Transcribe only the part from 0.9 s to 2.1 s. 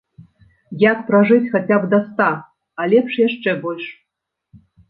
Як пражыць хаця б да